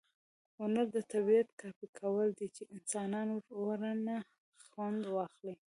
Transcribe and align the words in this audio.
هنر 0.59 0.85
د 0.95 0.97
طبیعت 1.11 1.47
کاپي 1.61 1.87
کول 1.99 2.27
دي، 2.39 2.47
چي 2.55 2.61
انسانان 2.75 3.27
ورنه 3.63 4.15
خوند 4.67 5.01
واخلي. 5.15 5.53